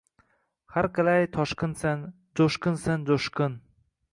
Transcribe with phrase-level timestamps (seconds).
[0.77, 2.01] Har qalay toshqinsan,
[2.41, 3.61] jo’shqinsan-jo’shqin